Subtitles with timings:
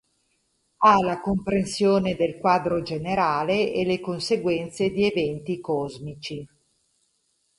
[0.77, 6.43] Ha la comprensione del quadro generale e le conseguenze di eventi cosmici.